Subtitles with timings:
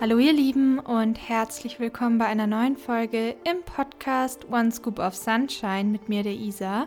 [0.00, 5.16] Hallo ihr Lieben und herzlich willkommen bei einer neuen Folge im Podcast One Scoop of
[5.16, 6.86] Sunshine mit mir, der Isa.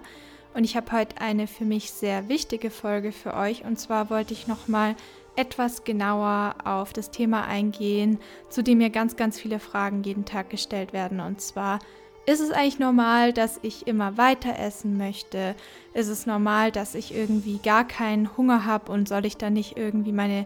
[0.53, 3.65] Und ich habe heute eine für mich sehr wichtige Folge für euch.
[3.65, 4.95] Und zwar wollte ich nochmal
[5.35, 8.17] etwas genauer auf das Thema eingehen,
[8.47, 11.19] zu dem mir ganz, ganz viele Fragen jeden Tag gestellt werden.
[11.19, 11.79] Und zwar,
[12.25, 15.55] ist es eigentlich normal, dass ich immer weiter essen möchte?
[15.93, 19.75] Ist es normal, dass ich irgendwie gar keinen Hunger habe und soll ich dann nicht
[19.75, 20.45] irgendwie meine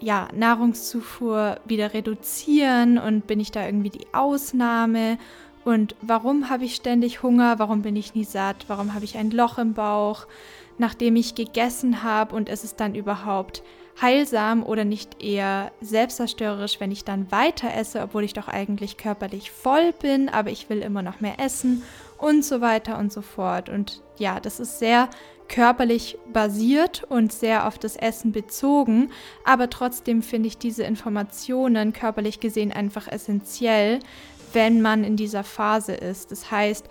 [0.00, 5.18] ja, Nahrungszufuhr wieder reduzieren und bin ich da irgendwie die Ausnahme?
[5.64, 7.58] Und warum habe ich ständig Hunger?
[7.58, 8.66] Warum bin ich nie satt?
[8.68, 10.26] Warum habe ich ein Loch im Bauch,
[10.78, 12.36] nachdem ich gegessen habe?
[12.36, 13.62] Und ist es dann überhaupt
[14.00, 19.50] heilsam oder nicht eher selbstzerstörerisch, wenn ich dann weiter esse, obwohl ich doch eigentlich körperlich
[19.50, 21.82] voll bin, aber ich will immer noch mehr essen
[22.18, 23.68] und so weiter und so fort.
[23.68, 25.08] Und ja, das ist sehr
[25.48, 29.10] körperlich basiert und sehr auf das Essen bezogen,
[29.44, 34.00] aber trotzdem finde ich diese Informationen körperlich gesehen einfach essentiell,
[34.52, 36.32] wenn man in dieser Phase ist.
[36.32, 36.86] Das heißt,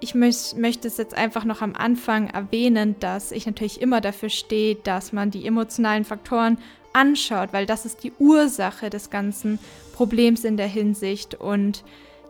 [0.00, 4.30] ich möch, möchte es jetzt einfach noch am Anfang erwähnen, dass ich natürlich immer dafür
[4.30, 6.58] stehe, dass man die emotionalen Faktoren
[6.92, 9.58] anschaut, weil das ist die Ursache des ganzen
[9.94, 11.34] Problems in der Hinsicht.
[11.34, 11.84] Und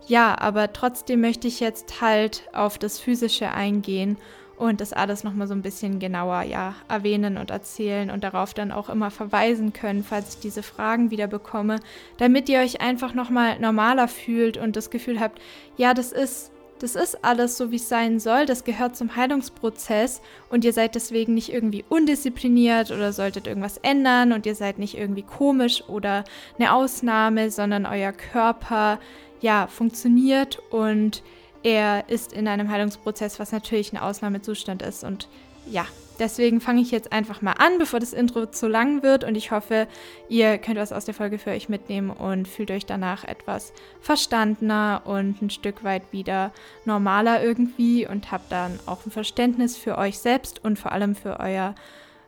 [0.07, 4.17] ja, aber trotzdem möchte ich jetzt halt auf das Physische eingehen
[4.61, 8.71] und das alles nochmal so ein bisschen genauer ja, erwähnen und erzählen und darauf dann
[8.71, 11.77] auch immer verweisen können, falls ich diese Fragen wieder bekomme,
[12.19, 15.41] damit ihr euch einfach nochmal normaler fühlt und das Gefühl habt,
[15.77, 20.21] ja, das ist, das ist alles so, wie es sein soll, das gehört zum Heilungsprozess
[20.51, 24.95] und ihr seid deswegen nicht irgendwie undiszipliniert oder solltet irgendwas ändern und ihr seid nicht
[24.95, 26.23] irgendwie komisch oder
[26.59, 28.99] eine Ausnahme, sondern euer Körper
[29.41, 31.23] ja funktioniert und
[31.63, 35.03] er ist in einem Heilungsprozess, was natürlich ein Ausnahmezustand ist.
[35.03, 35.27] Und
[35.67, 35.85] ja,
[36.19, 39.23] deswegen fange ich jetzt einfach mal an, bevor das Intro zu lang wird.
[39.23, 39.87] Und ich hoffe,
[40.29, 45.01] ihr könnt was aus der Folge für euch mitnehmen und fühlt euch danach etwas verstandener
[45.05, 46.51] und ein Stück weit wieder
[46.85, 51.39] normaler irgendwie und habt dann auch ein Verständnis für euch selbst und vor allem für
[51.39, 51.75] euer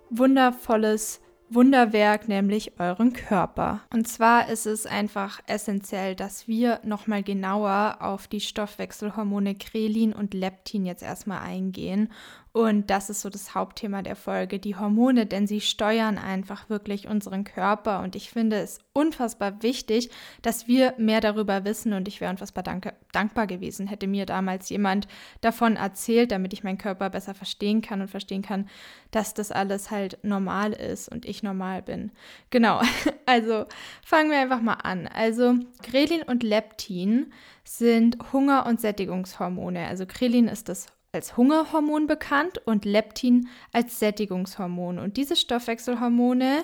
[0.09, 1.22] wundervolles
[1.53, 3.81] Wunderwerk, nämlich euren Körper.
[3.93, 10.33] Und zwar ist es einfach essentiell, dass wir nochmal genauer auf die Stoffwechselhormone Grelin und
[10.33, 12.09] Leptin jetzt erstmal eingehen
[12.53, 17.07] und das ist so das Hauptthema der Folge, die Hormone, denn sie steuern einfach wirklich
[17.07, 18.01] unseren Körper.
[18.01, 20.11] Und ich finde es unfassbar wichtig,
[20.43, 21.93] dass wir mehr darüber wissen.
[21.93, 25.07] Und ich wäre unfassbar danke, dankbar gewesen, hätte mir damals jemand
[25.41, 28.69] davon erzählt, damit ich meinen Körper besser verstehen kann und verstehen kann,
[29.09, 32.11] dass das alles halt normal ist und ich normal bin.
[32.51, 32.81] Genau,
[33.25, 33.65] also
[34.05, 35.07] fangen wir einfach mal an.
[35.07, 39.87] Also Grelin und Leptin sind Hunger- und Sättigungshormone.
[39.87, 44.97] Also Grelin ist das als Hungerhormon bekannt und Leptin als Sättigungshormon.
[44.97, 46.63] Und diese Stoffwechselhormone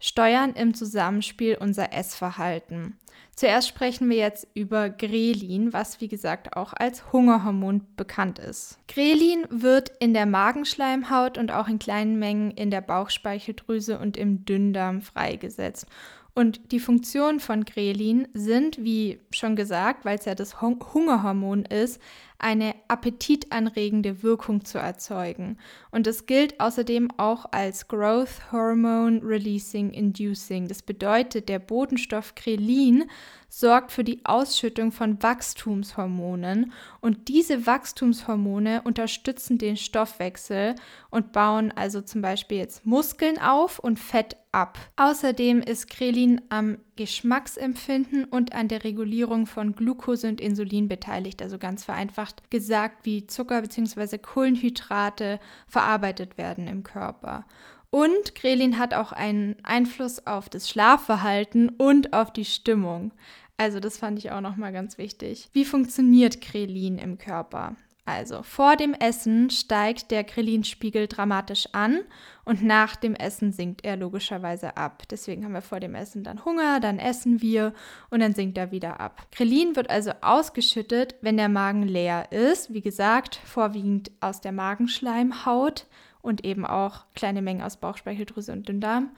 [0.00, 2.96] steuern im Zusammenspiel unser Essverhalten.
[3.36, 8.78] Zuerst sprechen wir jetzt über Grelin, was wie gesagt auch als Hungerhormon bekannt ist.
[8.88, 14.46] Grelin wird in der Magenschleimhaut und auch in kleinen Mengen in der Bauchspeicheldrüse und im
[14.46, 15.86] Dünndarm freigesetzt.
[16.34, 22.00] Und die Funktionen von Grelin sind, wie schon gesagt, weil es ja das Hungerhormon ist,
[22.40, 25.58] eine appetitanregende Wirkung zu erzeugen.
[25.90, 30.66] Und es gilt außerdem auch als Growth Hormone Releasing Inducing.
[30.66, 33.04] Das bedeutet, der Botenstoff Grelin
[33.48, 40.76] sorgt für die Ausschüttung von Wachstumshormonen und diese Wachstumshormone unterstützen den Stoffwechsel
[41.10, 44.78] und bauen also zum Beispiel jetzt Muskeln auf und Fett ab.
[44.96, 51.56] Außerdem ist Grelin am Geschmacksempfinden und an der Regulierung von Glucose und Insulin beteiligt, also
[51.56, 54.18] ganz vereinfacht gesagt, wie Zucker bzw.
[54.18, 57.46] Kohlenhydrate verarbeitet werden im Körper.
[57.88, 63.12] Und Grelin hat auch einen Einfluss auf das Schlafverhalten und auf die Stimmung.
[63.56, 65.48] Also das fand ich auch nochmal ganz wichtig.
[65.54, 67.76] Wie funktioniert Grelin im Körper?
[68.04, 72.00] Also vor dem Essen steigt der Grillinspiegel dramatisch an
[72.44, 75.02] und nach dem Essen sinkt er logischerweise ab.
[75.10, 77.72] Deswegen haben wir vor dem Essen dann Hunger, dann essen wir
[78.08, 79.26] und dann sinkt er wieder ab.
[79.32, 82.72] Grillin wird also ausgeschüttet, wenn der Magen leer ist.
[82.72, 85.86] Wie gesagt, vorwiegend aus der Magenschleimhaut
[86.22, 89.10] und eben auch kleine Mengen aus Bauchspeicheldrüse und Dünndarm.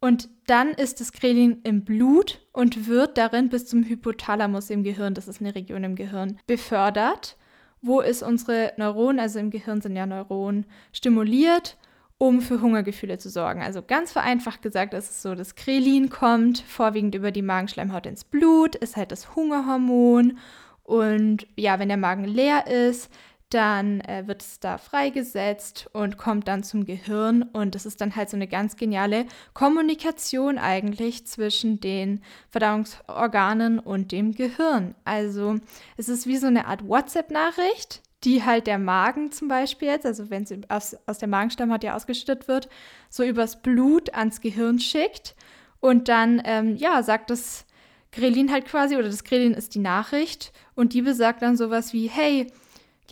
[0.00, 5.14] Und dann ist das Grelin im Blut und wird darin bis zum Hypothalamus im Gehirn,
[5.14, 7.36] das ist eine Region im Gehirn, befördert
[7.82, 11.76] wo ist unsere Neuronen, also im Gehirn sind ja Neuronen, stimuliert,
[12.16, 13.62] um für Hungergefühle zu sorgen.
[13.62, 18.22] Also ganz vereinfacht gesagt ist es so, dass Krelin kommt vorwiegend über die Magenschleimhaut ins
[18.22, 20.38] Blut, ist halt das Hungerhormon
[20.84, 23.10] und ja, wenn der Magen leer ist,
[23.54, 27.42] dann äh, wird es da freigesetzt und kommt dann zum Gehirn.
[27.42, 34.12] Und es ist dann halt so eine ganz geniale Kommunikation eigentlich zwischen den Verdauungsorganen und
[34.12, 34.94] dem Gehirn.
[35.04, 35.58] Also
[35.96, 40.30] es ist wie so eine Art WhatsApp-Nachricht, die halt der Magen zum Beispiel jetzt, also
[40.30, 42.68] wenn sie aus, aus der Magenstammhaut ja ausgeschüttet wird,
[43.10, 45.34] so übers Blut ans Gehirn schickt.
[45.80, 47.66] Und dann, ähm, ja, sagt das
[48.12, 52.08] Grelin halt quasi, oder das Grelin ist die Nachricht und die besagt dann sowas wie,
[52.08, 52.46] hey,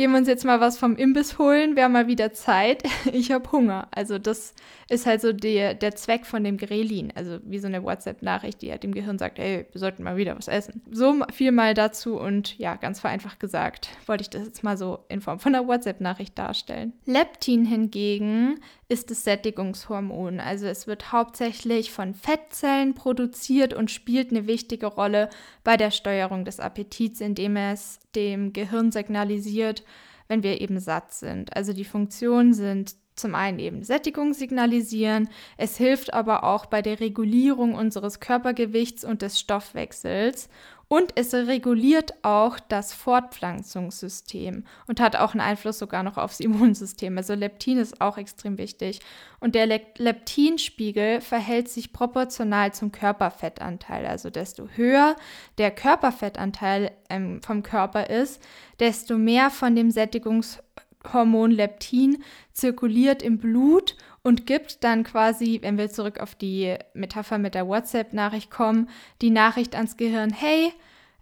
[0.01, 3.33] gehen wir uns jetzt mal was vom Imbiss holen, wir haben mal wieder Zeit, ich
[3.33, 3.87] habe Hunger.
[3.91, 4.55] Also das
[4.89, 8.71] ist halt so der, der Zweck von dem Grelin, also wie so eine WhatsApp-Nachricht, die
[8.71, 10.81] halt dem Gehirn sagt, hey, wir sollten mal wieder was essen.
[10.91, 15.01] So viel mal dazu und ja, ganz vereinfacht gesagt, wollte ich das jetzt mal so
[15.11, 16.95] in Form von einer WhatsApp-Nachricht darstellen.
[17.05, 18.59] Leptin hingegen
[18.91, 25.31] ist das Sättigungshormon, also es wird hauptsächlich von Fettzellen produziert und spielt eine wichtige Rolle
[25.63, 29.85] bei der Steuerung des Appetits, indem es dem Gehirn signalisiert,
[30.27, 31.57] wenn wir eben satt sind.
[31.57, 36.99] Also die Funktionen sind zum einen eben Sättigung signalisieren, es hilft aber auch bei der
[36.99, 40.49] Regulierung unseres Körpergewichts und des Stoffwechsels
[40.93, 47.17] und es reguliert auch das Fortpflanzungssystem und hat auch einen Einfluss sogar noch aufs Immunsystem.
[47.17, 48.99] Also Leptin ist auch extrem wichtig.
[49.39, 54.05] Und der Le Leptinspiegel verhält sich proportional zum Körperfettanteil.
[54.05, 55.15] Also desto höher
[55.59, 58.43] der Körperfettanteil ähm, vom Körper ist,
[58.81, 65.91] desto mehr von dem Sättigungshormon Leptin zirkuliert im Blut und gibt dann quasi, wenn wir
[65.91, 68.89] zurück auf die Metapher mit der WhatsApp-Nachricht kommen,
[69.23, 70.73] die Nachricht ans Gehirn, hey,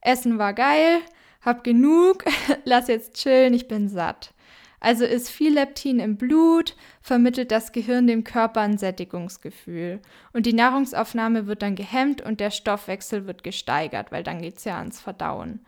[0.01, 1.01] Essen war geil,
[1.43, 2.25] hab genug,
[2.65, 4.33] lass jetzt chillen, ich bin satt.
[4.81, 10.01] Also ist viel Leptin im Blut, vermittelt das Gehirn dem Körper ein Sättigungsgefühl.
[10.33, 14.65] Und die Nahrungsaufnahme wird dann gehemmt und der Stoffwechsel wird gesteigert, weil dann geht es
[14.65, 15.65] ja ans Verdauen.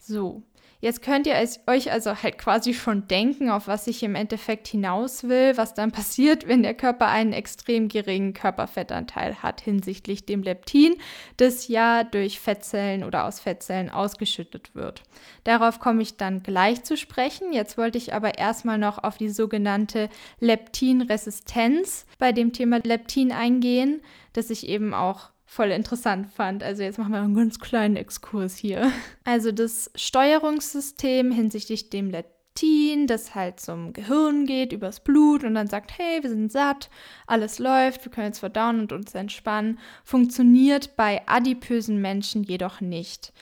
[0.00, 0.42] So,
[0.80, 1.34] Jetzt könnt ihr
[1.66, 5.90] euch also halt quasi schon denken, auf was ich im Endeffekt hinaus will, was dann
[5.90, 10.94] passiert, wenn der Körper einen extrem geringen Körperfettanteil hat hinsichtlich dem Leptin,
[11.36, 15.02] das ja durch Fettzellen oder aus Fettzellen ausgeschüttet wird.
[15.42, 17.52] Darauf komme ich dann gleich zu sprechen.
[17.52, 20.08] Jetzt wollte ich aber erstmal noch auf die sogenannte
[20.38, 24.00] Leptinresistenz bei dem Thema Leptin eingehen,
[24.32, 26.62] das ich eben auch voll interessant fand.
[26.62, 28.92] Also jetzt machen wir einen ganz kleinen Exkurs hier.
[29.24, 35.66] Also das Steuerungssystem hinsichtlich dem Leptin, das halt zum Gehirn geht, übers Blut und dann
[35.66, 36.90] sagt, hey, wir sind satt,
[37.26, 43.32] alles läuft, wir können jetzt verdauen und uns entspannen, funktioniert bei adipösen Menschen jedoch nicht.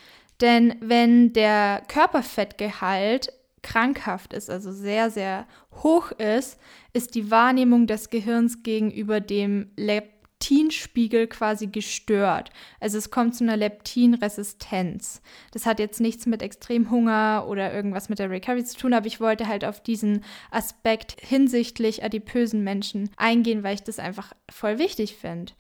[0.41, 3.33] Denn wenn der Körperfettgehalt
[3.63, 5.47] krankhaft ist, also sehr, sehr
[5.83, 6.61] hoch ist,
[6.93, 12.51] ist die Wahrnehmung des Gehirns gegenüber dem Leptin Leptinspiegel quasi gestört.
[12.81, 15.23] Also es kommt zu einer Leptinresistenz.
[15.53, 19.21] Das hat jetzt nichts mit Extremhunger oder irgendwas mit der Recovery zu tun, aber ich
[19.21, 25.17] wollte halt auf diesen Aspekt hinsichtlich adipösen Menschen eingehen, weil ich das einfach voll wichtig
[25.17, 25.53] finde.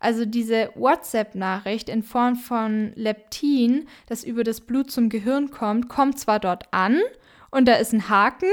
[0.00, 6.18] Also diese WhatsApp-Nachricht in Form von Leptin, das über das Blut zum Gehirn kommt, kommt
[6.18, 7.00] zwar dort an
[7.50, 8.50] und da ist ein Haken,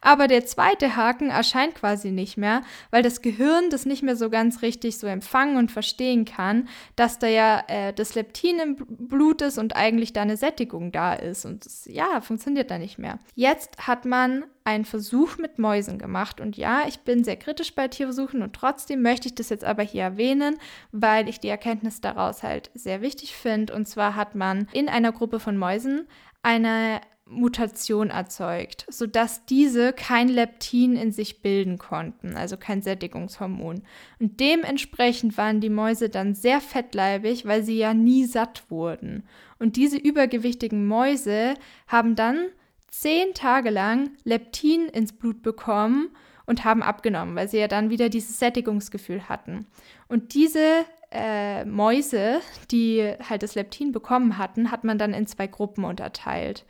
[0.00, 4.30] aber der zweite Haken erscheint quasi nicht mehr, weil das Gehirn das nicht mehr so
[4.30, 9.42] ganz richtig so empfangen und verstehen kann, dass da ja äh, das Leptin im Blut
[9.42, 11.44] ist und eigentlich da eine Sättigung da ist.
[11.44, 13.18] Und das, ja, funktioniert da nicht mehr.
[13.34, 16.42] Jetzt hat man einen Versuch mit Mäusen gemacht.
[16.42, 19.82] Und ja, ich bin sehr kritisch bei Tierversuchen und trotzdem möchte ich das jetzt aber
[19.82, 20.58] hier erwähnen,
[20.92, 23.74] weil ich die Erkenntnis daraus halt sehr wichtig finde.
[23.74, 26.06] Und zwar hat man in einer Gruppe von Mäusen
[26.42, 33.82] eine Mutation erzeugt, sodass diese kein Leptin in sich bilden konnten, also kein Sättigungshormon.
[34.18, 39.24] Und dementsprechend waren die Mäuse dann sehr fettleibig, weil sie ja nie satt wurden.
[39.58, 41.54] Und diese übergewichtigen Mäuse
[41.86, 42.48] haben dann
[42.88, 46.10] zehn Tage lang Leptin ins Blut bekommen
[46.46, 49.66] und haben abgenommen, weil sie ja dann wieder dieses Sättigungsgefühl hatten.
[50.08, 55.46] Und diese äh, Mäuse, die halt das Leptin bekommen hatten, hat man dann in zwei
[55.46, 56.64] Gruppen unterteilt.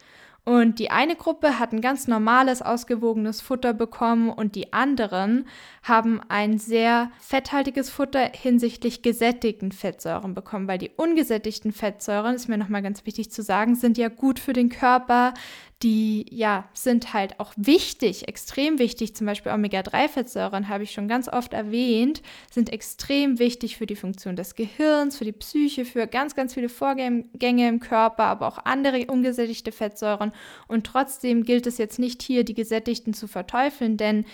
[0.48, 5.46] Und die eine Gruppe hat ein ganz normales, ausgewogenes Futter bekommen und die anderen
[5.82, 12.56] haben ein sehr fetthaltiges Futter hinsichtlich gesättigten Fettsäuren bekommen, weil die ungesättigten Fettsäuren, ist mir
[12.56, 15.34] nochmal ganz wichtig zu sagen, sind ja gut für den Körper,
[15.82, 19.14] die ja sind halt auch wichtig, extrem wichtig.
[19.14, 22.20] Zum Beispiel Omega-3-Fettsäuren habe ich schon ganz oft erwähnt,
[22.50, 26.68] sind extrem wichtig für die Funktion des Gehirns, für die Psyche, für ganz, ganz viele
[26.68, 30.32] Vorgänge im Körper, aber auch andere ungesättigte Fettsäuren.
[30.66, 34.24] Und trotzdem gilt es jetzt nicht hier, die gesättigten zu verteufeln, denn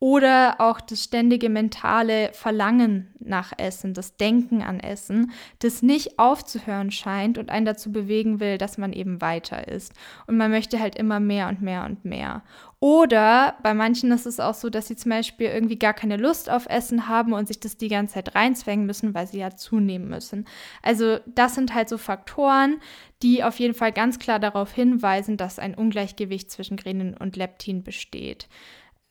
[0.04, 6.92] oder auch das ständige mentale Verlangen nach Essen, das Denken an Essen, das nicht aufzuhören
[6.92, 9.94] scheint und einen dazu bewegen will, dass man eben weiter isst.
[10.28, 12.44] Und man möchte halt immer mehr und mehr und mehr.
[12.82, 16.50] Oder bei manchen ist es auch so, dass sie zum Beispiel irgendwie gar keine Lust
[16.50, 20.10] auf Essen haben und sich das die ganze Zeit reinzwängen müssen, weil sie ja zunehmen
[20.10, 20.44] müssen.
[20.82, 22.82] Also das sind halt so Faktoren,
[23.22, 27.86] die auf jeden Fall ganz klar darauf hinweisen, dass ein Ungleichgewicht zwischen Grelin und Leptin
[27.86, 28.50] besteht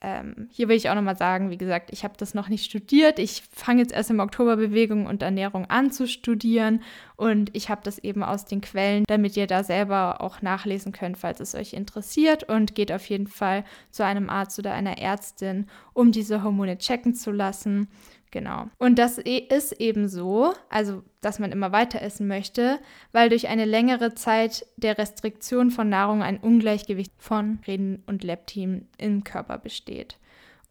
[0.03, 3.19] ähm, hier will ich auch nochmal sagen, wie gesagt, ich habe das noch nicht studiert.
[3.19, 6.81] Ich fange jetzt erst im Oktober Bewegung und Ernährung an zu studieren
[7.15, 11.17] und ich habe das eben aus den Quellen, damit ihr da selber auch nachlesen könnt,
[11.17, 15.67] falls es euch interessiert und geht auf jeden Fall zu einem Arzt oder einer Ärztin,
[15.93, 17.87] um diese Hormone checken zu lassen.
[18.33, 18.65] Genau.
[18.79, 22.79] Und das e-, ist eben so, also dass man immer weiter essen möchte,
[23.11, 28.87] weil durch eine längere Zeit der Restriktion von Nahrung ein Ungleichgewicht von Reden und Leptin
[28.97, 30.17] im Körper besteht.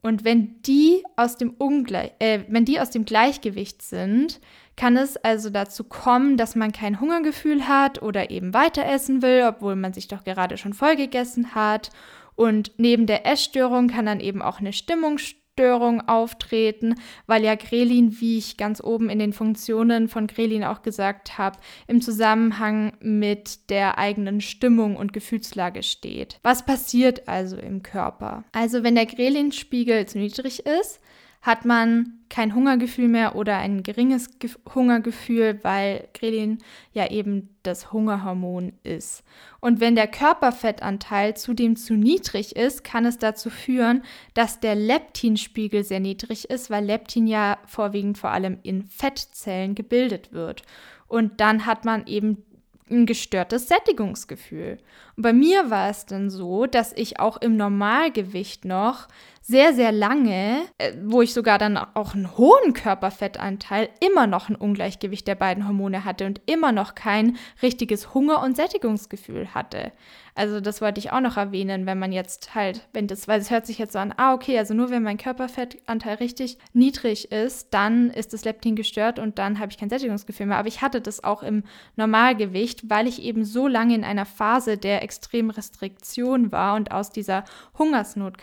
[0.03, 4.41] Und wenn die aus dem Ungleich, äh, wenn die aus dem Gleichgewicht sind,
[4.75, 9.45] kann es also dazu kommen, dass man kein Hungergefühl hat oder eben weiter essen will,
[9.47, 11.91] obwohl man sich doch gerade schon voll gegessen hat.
[12.35, 16.95] Und neben der Essstörung kann dann eben auch eine Stimmungsstörung Störung auftreten,
[17.27, 21.59] weil ja Grelin, wie ich ganz oben in den Funktionen von Grelin auch gesagt habe,
[21.87, 26.39] im Zusammenhang mit der eigenen Stimmung und Gefühlslage steht.
[26.43, 28.45] Was passiert also im Körper?
[28.53, 31.01] Also wenn der Grelin-Spiegel zu niedrig ist,
[31.43, 36.59] hat man kein Hungergefühl mehr oder ein geringes Ge Hungergefühl, weil Grelin
[36.95, 39.23] ja eben das Hungerhormon ist.
[39.61, 45.85] Und wenn der Körperfettanteil zudem zu niedrig ist, kann es dazu führen, dass der Leptinspiegel
[45.85, 50.63] sehr niedrig ist, weil Leptin ja vorwiegend vor allem in Fettzellen gebildet wird.
[51.07, 52.45] Und dann hat man eben
[52.91, 54.79] ein gestörtes Sättigungsgefühl.
[55.17, 59.09] Und bei mir war es dann so, dass ich auch im Normalgewicht noch
[59.43, 64.55] sehr, sehr lange, äh, wo ich sogar dann auch einen hohen Körperfettanteil, immer noch ein
[64.55, 69.93] Ungleichgewicht der beiden Hormone hatte und immer noch kein richtiges Hunger- und Sättigungsgefühl hatte.
[70.35, 73.51] Also das wollte ich auch noch erwähnen, wenn man jetzt halt, wenn das, weil es
[73.51, 77.75] hört sich jetzt so an, ah, okay, also nur wenn mein Körperfettanteil richtig niedrig ist,
[77.75, 80.57] dann ist das Leptin gestört und dann habe ich kein Sättigungsgefühl mehr.
[80.57, 81.65] Aber ich hatte das auch im
[81.97, 87.11] Normalgewicht, weil ich eben so lange in einer Phase der extremen Restriktion war und aus
[87.11, 87.45] dieser
[87.77, 88.39] Hungersnot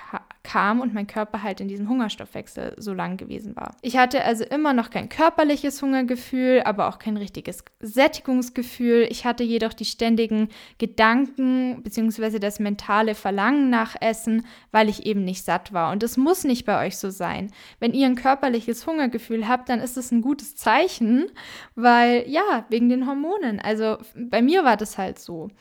[0.50, 3.76] kam und mein Körper halt in diesem Hungerstoffwechsel so lang gewesen war.
[3.84, 9.08] Ich hatte also immer noch kein körperliches Hungergefühl, aber auch kein richtiges Sättigungsgefühl.
[9.12, 12.40] Ich hatte jedoch die ständigen Gedanken bzw.
[12.40, 15.92] das mentale Verlangen nach Essen, weil ich eben nicht satt war.
[15.92, 17.52] Und das muss nicht bei euch so sein.
[17.80, 21.28] Wenn ihr ein körperliches Hungergefühl habt, dann ist es ein gutes Zeichen,
[21.76, 23.60] weil ja, wegen den Hormonen.
[23.60, 25.52] Also bei mir war das halt so.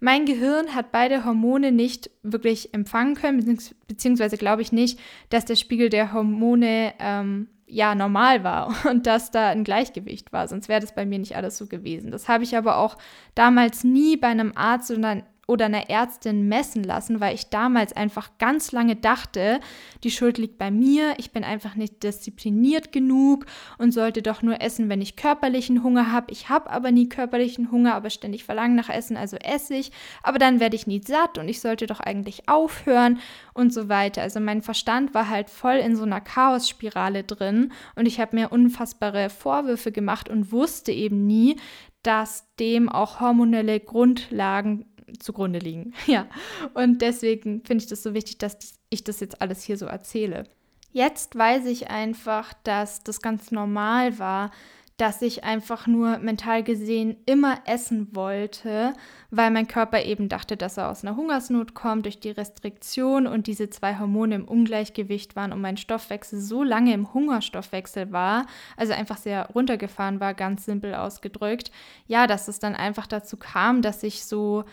[0.00, 4.98] Mein Gehirn hat beide Hormone nicht wirklich empfangen können, beziehungsweise glaube ich nicht,
[5.30, 10.48] dass der Spiegel der Hormone ähm, ja normal war und dass da ein Gleichgewicht war.
[10.48, 12.10] Sonst wäre das bei mir nicht alles so gewesen.
[12.10, 12.96] Das habe ich aber auch
[13.34, 18.30] damals nie bei einem Arzt oder oder einer Ärztin messen lassen, weil ich damals einfach
[18.38, 19.60] ganz lange dachte,
[20.02, 23.46] die Schuld liegt bei mir, ich bin einfach nicht diszipliniert genug
[23.78, 26.32] und sollte doch nur essen, wenn ich körperlichen Hunger habe.
[26.32, 30.38] Ich habe aber nie körperlichen Hunger, aber ständig Verlangen nach Essen, also esse ich, aber
[30.38, 33.20] dann werde ich nie satt und ich sollte doch eigentlich aufhören
[33.54, 34.22] und so weiter.
[34.22, 38.50] Also mein Verstand war halt voll in so einer Chaosspirale drin und ich habe mir
[38.50, 41.56] unfassbare Vorwürfe gemacht und wusste eben nie,
[42.02, 44.86] dass dem auch hormonelle Grundlagen
[45.18, 45.92] zugrunde liegen.
[46.06, 46.26] Ja,
[46.74, 48.56] und deswegen finde ich das so wichtig, dass
[48.90, 50.44] ich das jetzt alles hier so erzähle.
[50.92, 54.50] Jetzt weiß ich einfach, dass das ganz normal war,
[54.96, 58.94] dass ich einfach nur mental gesehen immer essen wollte,
[59.30, 63.46] weil mein Körper eben dachte, dass er aus einer Hungersnot kommt durch die Restriktion und
[63.46, 68.46] diese zwei Hormone im Ungleichgewicht waren und mein Stoffwechsel so lange im Hungerstoffwechsel war,
[68.78, 71.70] also einfach sehr runtergefahren war, ganz simpel ausgedrückt,
[72.06, 74.64] ja, dass es dann einfach dazu kam, dass ich so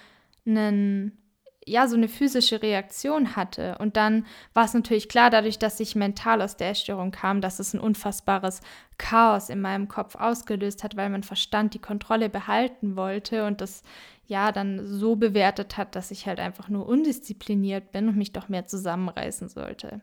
[0.46, 1.24] einen
[1.66, 3.78] ja, so eine physische Reaktion hatte.
[3.80, 7.60] Und dann war es natürlich klar, dadurch, dass ich mental aus der Essstörung kam, dass
[7.60, 8.62] es ein unfassbares
[8.98, 13.84] Chaos in meinem Kopf ausgelöst hat, weil mein Verstand die Kontrolle behalten wollte und das
[14.26, 18.50] ja dann so bewertet hat, dass ich halt einfach nur undiszipliniert bin und mich doch
[18.50, 20.02] mehr zusammenreißen sollte.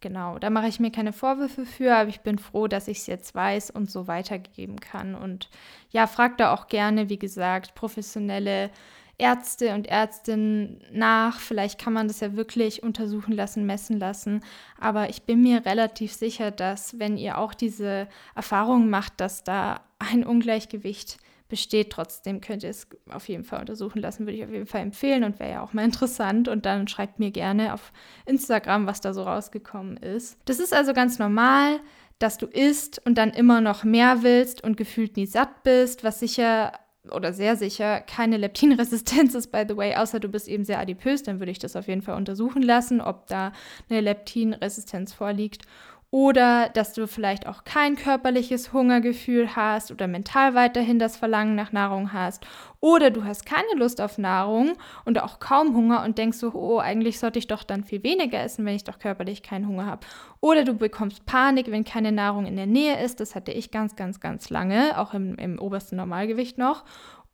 [0.00, 3.06] Genau, da mache ich mir keine Vorwürfe für, aber ich bin froh, dass ich es
[3.06, 5.14] jetzt weiß und so weitergeben kann.
[5.14, 5.50] Und
[5.90, 8.70] ja, frag da auch gerne, wie gesagt, professionelle
[9.18, 11.40] Ärzte und Ärztinnen nach.
[11.40, 14.42] Vielleicht kann man das ja wirklich untersuchen lassen, messen lassen.
[14.80, 19.80] Aber ich bin mir relativ sicher, dass wenn ihr auch diese Erfahrung macht, dass da
[19.98, 24.52] ein Ungleichgewicht besteht, trotzdem könnt ihr es auf jeden Fall untersuchen lassen, würde ich auf
[24.52, 26.46] jeden Fall empfehlen und wäre ja auch mal interessant.
[26.46, 27.92] Und dann schreibt mir gerne auf
[28.26, 30.38] Instagram, was da so rausgekommen ist.
[30.44, 31.80] Das ist also ganz normal
[32.18, 36.20] dass du isst und dann immer noch mehr willst und gefühlt nie satt bist, was
[36.20, 36.72] sicher
[37.12, 41.22] oder sehr sicher keine Leptinresistenz ist, by the way, außer du bist eben sehr adipös,
[41.22, 43.52] dann würde ich das auf jeden Fall untersuchen lassen, ob da
[43.88, 45.62] eine Leptinresistenz vorliegt.
[46.10, 51.70] Oder dass du vielleicht auch kein körperliches Hungergefühl hast oder mental weiterhin das Verlangen nach
[51.70, 52.46] Nahrung hast.
[52.80, 54.72] Oder du hast keine Lust auf Nahrung
[55.04, 58.40] und auch kaum Hunger und denkst so, oh, eigentlich sollte ich doch dann viel weniger
[58.40, 60.06] essen, wenn ich doch körperlich keinen Hunger habe.
[60.40, 63.20] Oder du bekommst Panik, wenn keine Nahrung in der Nähe ist.
[63.20, 66.84] Das hatte ich ganz, ganz, ganz lange, auch im, im obersten Normalgewicht noch.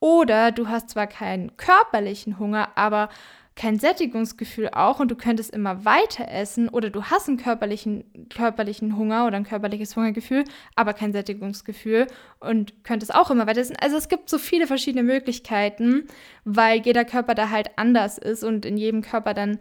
[0.01, 3.09] Oder du hast zwar keinen körperlichen Hunger, aber
[3.57, 8.97] kein Sättigungsgefühl auch und du könntest immer weiter essen oder du hast einen körperlichen, körperlichen
[8.97, 12.09] Hunger oder ein körperliches Hungergefühl, aber kein Sättigungsgefühl
[12.41, 13.77] und könntest auch immer weiter essen.
[13.81, 16.09] Also es gibt so viele verschiedene Möglichkeiten,
[16.45, 19.61] weil jeder Körper da halt anders ist und in jedem Körper dann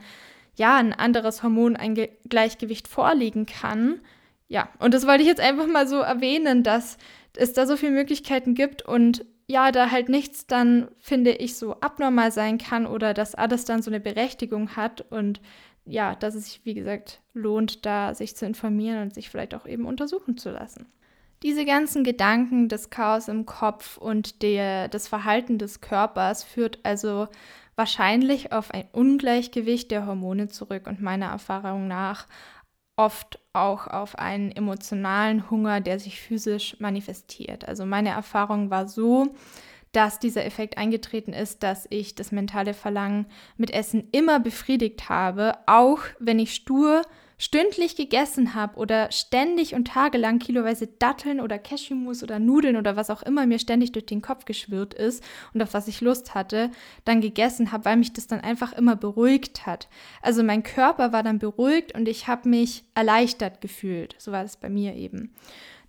[0.55, 4.01] ja ein anderes Hormongleichgewicht vorliegen kann.
[4.47, 6.97] Ja, und das wollte ich jetzt einfach mal so erwähnen, dass
[7.35, 11.79] es da so viele Möglichkeiten gibt und ja, da halt nichts dann, finde ich, so
[11.81, 15.41] abnormal sein kann oder dass alles dann so eine Berechtigung hat und
[15.85, 19.65] ja, dass es sich, wie gesagt, lohnt, da sich zu informieren und sich vielleicht auch
[19.65, 20.85] eben untersuchen zu lassen.
[21.43, 27.27] Diese ganzen Gedanken, das Chaos im Kopf und der, das Verhalten des Körpers führt also
[27.75, 32.27] wahrscheinlich auf ein Ungleichgewicht der Hormone zurück und meiner Erfahrung nach
[32.95, 37.67] oft auch auf einen emotionalen Hunger, der sich physisch manifestiert.
[37.67, 39.33] Also meine Erfahrung war so,
[39.91, 43.27] dass dieser Effekt eingetreten ist, dass ich das mentale Verlangen
[43.57, 47.03] mit Essen immer befriedigt habe, auch wenn ich stur
[47.43, 53.09] stündlich gegessen habe oder ständig und tagelang kiloweise Datteln oder Cashewmus oder Nudeln oder was
[53.09, 55.21] auch immer mir ständig durch den Kopf geschwirrt ist
[55.53, 56.71] und auf was ich Lust hatte,
[57.03, 59.89] dann gegessen habe, weil mich das dann einfach immer beruhigt hat.
[60.21, 64.15] Also mein Körper war dann beruhigt und ich habe mich erleichtert gefühlt.
[64.19, 65.33] So war es bei mir eben.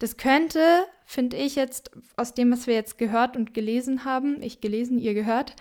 [0.01, 0.61] Das könnte,
[1.07, 5.15] finde ich jetzt aus dem, was wir jetzt gehört und gelesen haben, ich gelesen, ihr
[5.15, 5.55] gehört,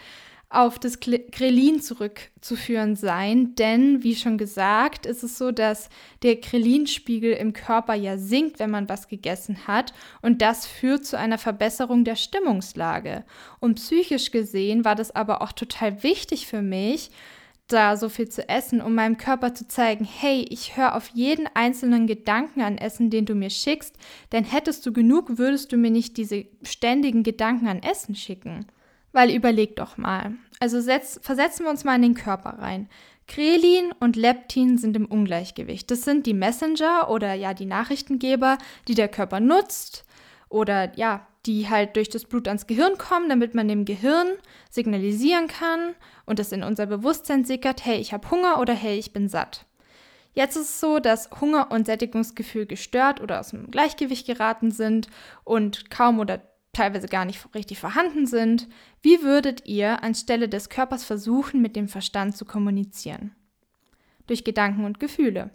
[0.54, 5.90] auf das Krelin zurückzuführen sein, denn wie schon gesagt, ist es so, dass
[6.22, 11.18] der Krelinspiegel im Körper ja sinkt, wenn man was gegessen hat und das führt zu
[11.18, 13.24] einer Verbesserung der Stimmungslage.
[13.60, 17.12] Und psychisch gesehen war das aber auch total wichtig für mich,
[17.68, 21.48] da so viel zu essen, um meinem Körper zu zeigen, hey, ich höre auf jeden
[21.54, 23.96] einzelnen Gedanken an Essen, den du mir schickst,
[24.32, 28.66] denn hättest du genug, würdest du mir nicht diese ständigen Gedanken an Essen schicken.
[29.14, 30.34] Weil überleg doch mal.
[30.60, 32.90] Also setz, versetzen wir uns mal in den Körper rein.
[33.28, 35.90] Krelin und Leptin sind im Ungleichgewicht.
[35.90, 40.06] Das sind die Messenger oder ja die Nachrichtengeber, die der Körper nutzt
[40.50, 44.28] oder ja, die halt durch das Blut ans Gehirn kommen, damit man dem Gehirn
[44.70, 45.96] signalisieren kann
[46.26, 49.66] und es in unser Bewusstsein sickert, hey, ich habe Hunger oder hey, ich bin satt.
[50.34, 55.08] Jetzt ist es so, dass Hunger und Sättigungsgefühl gestört oder aus dem Gleichgewicht geraten sind
[55.44, 56.42] und kaum oder
[56.74, 58.68] teilweise gar nicht richtig vorhanden sind.
[59.02, 63.36] Wie würdet ihr anstelle des Körpers versuchen, mit dem Verstand zu kommunizieren?
[64.28, 65.52] Durch Gedanken und Gefühle.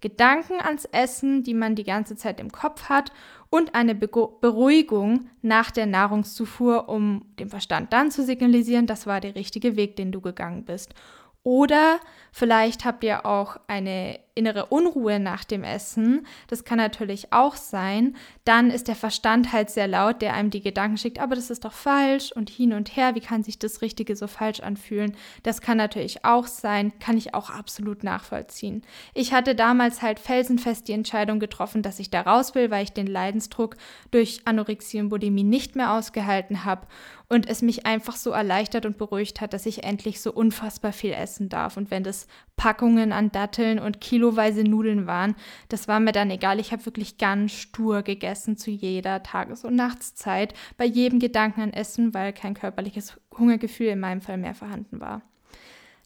[0.00, 3.10] Gedanken ans Essen, die man die ganze Zeit im Kopf hat
[3.50, 4.08] und eine Be
[4.40, 9.96] Beruhigung nach der Nahrungszufuhr, um dem Verstand dann zu signalisieren, das war der richtige Weg,
[9.96, 10.94] den du gegangen bist.
[11.42, 11.98] Oder
[12.30, 16.26] vielleicht habt ihr auch eine innere Unruhe nach dem Essen.
[16.46, 18.16] Das kann natürlich auch sein.
[18.44, 21.64] Dann ist der Verstand halt sehr laut, der einem die Gedanken schickt, aber das ist
[21.64, 23.14] doch falsch und hin und her.
[23.14, 25.16] Wie kann sich das Richtige so falsch anfühlen?
[25.42, 26.92] Das kann natürlich auch sein.
[27.00, 28.82] Kann ich auch absolut nachvollziehen.
[29.12, 32.92] Ich hatte damals halt felsenfest die Entscheidung getroffen, dass ich da raus will, weil ich
[32.92, 33.76] den Leidensdruck
[34.10, 36.86] durch Anorexie und Bulimie nicht mehr ausgehalten habe
[37.28, 41.12] und es mich einfach so erleichtert und beruhigt hat, dass ich endlich so unfassbar viel
[41.12, 41.76] essen darf.
[41.76, 45.34] Und wenn das Packungen an Datteln und kiloweise Nudeln waren,
[45.68, 46.60] das war mir dann egal.
[46.60, 51.72] Ich habe wirklich ganz stur gegessen zu jeder Tages- und Nachtszeit, bei jedem Gedanken an
[51.72, 55.22] Essen, weil kein körperliches Hungergefühl in meinem Fall mehr vorhanden war.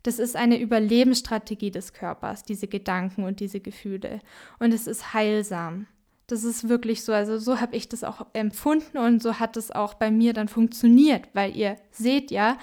[0.05, 4.21] Das ist eine Überlebensstrategie des Körpers, diese Gedanken und diese Gefühle.
[4.59, 5.87] Und es ist heilsam.
[6.27, 7.13] Das ist wirklich so.
[7.13, 10.49] Also so habe ich das auch empfunden und so hat es auch bei mir dann
[10.49, 12.59] funktioniert, weil ihr seht ja,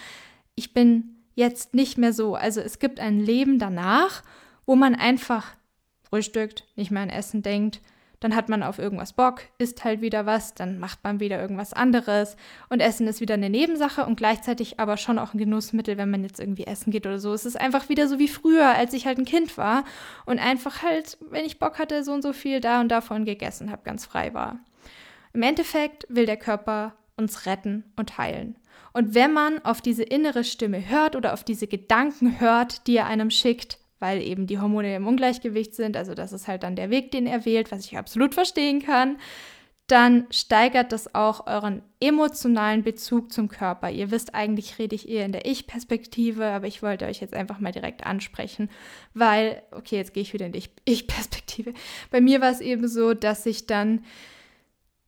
[0.55, 2.35] ich bin jetzt nicht mehr so.
[2.35, 4.23] Also es gibt ein Leben danach,
[4.69, 5.55] wo man einfach
[6.03, 7.81] frühstückt, nicht mehr an Essen denkt,
[8.19, 11.73] dann hat man auf irgendwas Bock, isst halt wieder was, dann macht man wieder irgendwas
[11.73, 12.35] anderes
[12.69, 16.21] und Essen ist wieder eine Nebensache und gleichzeitig aber schon auch ein Genussmittel, wenn man
[16.21, 17.33] jetzt irgendwie essen geht oder so.
[17.33, 19.85] Es ist einfach wieder so wie früher, als ich halt ein Kind war
[20.27, 23.71] und einfach halt, wenn ich Bock hatte, so und so viel da und davon gegessen
[23.71, 24.59] habe, ganz frei war.
[25.33, 28.55] Im Endeffekt will der Körper uns retten und heilen.
[28.93, 33.07] Und wenn man auf diese innere Stimme hört oder auf diese Gedanken hört, die er
[33.07, 36.89] einem schickt, weil eben die Hormone im Ungleichgewicht sind, also das ist halt dann der
[36.89, 39.17] Weg, den er wählt, was ich absolut verstehen kann,
[39.87, 43.89] dann steigert das auch euren emotionalen Bezug zum Körper.
[43.89, 47.59] Ihr wisst, eigentlich rede ich eher in der Ich-Perspektive, aber ich wollte euch jetzt einfach
[47.59, 48.69] mal direkt ansprechen,
[49.15, 51.73] weil, okay, jetzt gehe ich wieder in die Ich-Perspektive.
[52.11, 54.03] Bei mir war es eben so, dass ich dann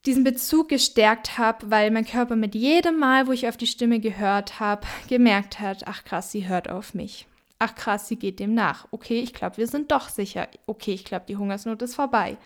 [0.08, 4.00] diesen Bezug gestärkt habe, weil mein Körper mit jedem Mal, wo ich auf die Stimme
[4.00, 7.28] gehört habe, gemerkt hat, ach krass, sie hört auf mich.
[7.64, 8.88] Ach krass, sie geht dem nach.
[8.90, 10.48] Okay, ich glaube, wir sind doch sicher.
[10.66, 12.38] Okay, ich glaube, die Hungersnot ist vorbei.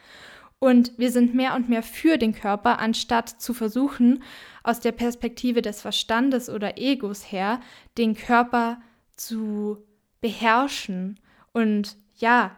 [0.60, 4.24] Und wir sind mehr und mehr für den Körper, anstatt zu versuchen,
[4.62, 7.62] aus der Perspektive des Verstandes oder Egos her,
[7.98, 8.82] den Körper
[9.16, 9.78] zu
[10.20, 11.18] beherrschen
[11.54, 12.58] und ja,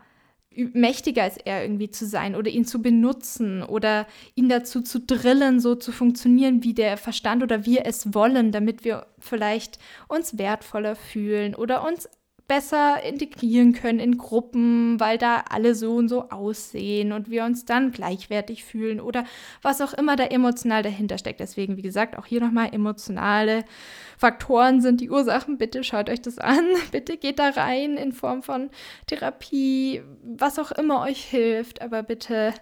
[0.50, 5.60] mächtiger als er irgendwie zu sein oder ihn zu benutzen oder ihn dazu zu drillen,
[5.60, 10.96] so zu funktionieren, wie der Verstand oder wir es wollen, damit wir vielleicht uns wertvoller
[10.96, 12.10] fühlen oder uns
[12.48, 17.66] besser integrieren können in Gruppen, weil da alle so und so aussehen und wir uns
[17.66, 19.26] dann gleichwertig fühlen oder
[19.62, 21.42] was auch immer da emotional dahinter steckt.
[21.42, 23.66] Deswegen, wie gesagt, auch hier nochmal emotionale
[24.18, 25.58] Faktoren sind die Ursachen.
[25.58, 26.66] Bitte schaut euch das an.
[26.92, 28.70] Bitte geht da rein in Form von
[29.08, 31.82] Therapie, was auch immer euch hilft.
[31.82, 32.54] Aber bitte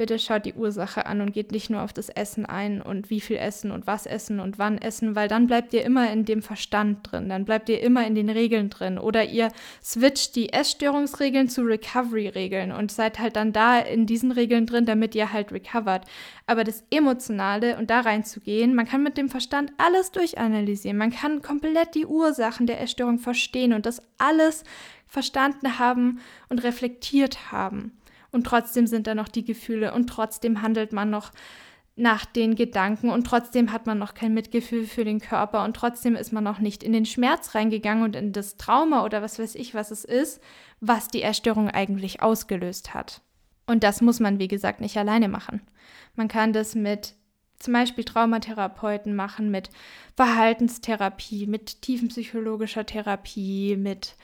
[0.00, 3.20] bitte schaut die Ursache an und geht nicht nur auf das Essen ein und wie
[3.20, 6.40] viel essen und was essen und wann essen, weil dann bleibt ihr immer in dem
[6.40, 8.98] Verstand drin, dann bleibt ihr immer in den Regeln drin.
[8.98, 9.52] Oder ihr
[9.84, 15.14] switcht die Essstörungsregeln zu Recovery-Regeln und seid halt dann da in diesen Regeln drin, damit
[15.14, 16.06] ihr halt recovert.
[16.46, 21.42] Aber das Emotionale und da reinzugehen, man kann mit dem Verstand alles durchanalysieren, man kann
[21.42, 24.64] komplett die Ursachen der Essstörung verstehen und das alles
[25.06, 27.99] verstanden haben und reflektiert haben
[28.32, 31.32] und trotzdem sind da noch die Gefühle und trotzdem handelt man noch
[31.96, 36.16] nach den Gedanken und trotzdem hat man noch kein Mitgefühl für den Körper und trotzdem
[36.16, 39.54] ist man noch nicht in den Schmerz reingegangen und in das Trauma oder was weiß
[39.54, 40.40] ich, was es ist,
[40.80, 43.20] was die Erstörung eigentlich ausgelöst hat.
[43.66, 45.60] Und das muss man, wie gesagt, nicht alleine machen.
[46.16, 47.14] Man kann das mit
[47.58, 49.68] zum Beispiel Traumatherapeuten machen, mit
[50.16, 54.16] Verhaltenstherapie, mit tiefenpsychologischer Therapie, mit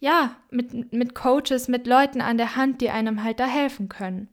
[0.00, 4.28] ja, mit, mit Coaches, mit Leuten an der Hand, die einem halt da helfen können.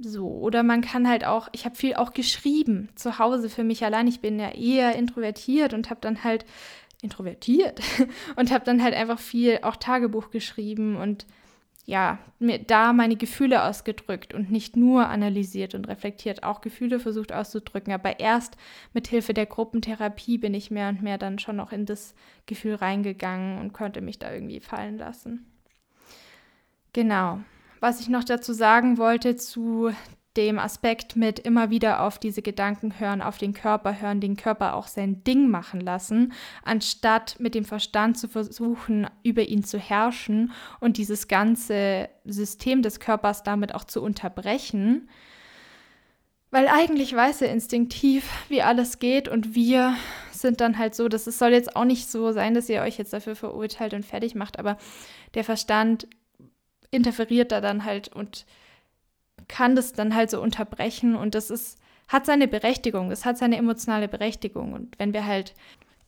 [0.00, 3.84] So, oder man kann halt auch, ich habe viel auch geschrieben zu Hause für mich
[3.84, 4.06] allein.
[4.06, 6.44] Ich bin ja eher introvertiert und habe dann halt
[7.02, 7.80] introvertiert
[8.36, 11.26] und habe dann halt einfach viel auch Tagebuch geschrieben und
[11.88, 17.32] ja, mir da meine Gefühle ausgedrückt und nicht nur analysiert und reflektiert, auch Gefühle versucht
[17.32, 17.94] auszudrücken.
[17.94, 18.58] Aber erst
[18.92, 22.74] mit Hilfe der Gruppentherapie bin ich mehr und mehr dann schon noch in das Gefühl
[22.74, 25.46] reingegangen und konnte mich da irgendwie fallen lassen.
[26.92, 27.40] Genau.
[27.80, 29.90] Was ich noch dazu sagen wollte zu
[30.38, 34.74] dem Aspekt mit immer wieder auf diese Gedanken hören, auf den Körper hören, den Körper
[34.74, 40.52] auch sein Ding machen lassen, anstatt mit dem Verstand zu versuchen, über ihn zu herrschen
[40.78, 45.08] und dieses ganze System des Körpers damit auch zu unterbrechen.
[46.52, 49.96] Weil eigentlich weiß er instinktiv, wie alles geht und wir
[50.30, 52.96] sind dann halt so, dass es soll jetzt auch nicht so sein, dass ihr euch
[52.96, 54.78] jetzt dafür verurteilt und fertig macht, aber
[55.34, 56.06] der Verstand
[56.92, 58.46] interferiert da dann halt und
[59.48, 63.56] kann das dann halt so unterbrechen und das ist, hat seine Berechtigung, es hat seine
[63.56, 64.72] emotionale Berechtigung.
[64.72, 65.54] Und wenn wir halt,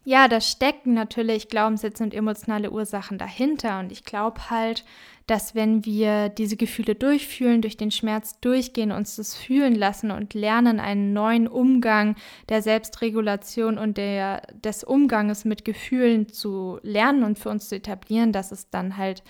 [0.05, 3.81] ja, da stecken natürlich Glaubenssätze und emotionale Ursachen dahinter.
[3.81, 4.85] Und ich glaube halt,
[5.27, 10.35] dass wenn wir diese Gefühle durchfühlen, durch den Schmerz durchgehen, uns das fühlen lassen und
[10.35, 12.17] lernen, einen neuen Umgang
[12.49, 18.33] der Selbstregulation und der, des Umganges mit Gefühlen zu lernen und für uns zu etablieren,
[18.33, 19.23] dass es dann halt